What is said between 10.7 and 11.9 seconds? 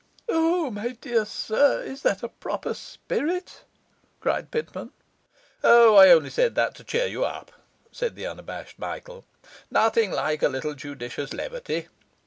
judicious levity.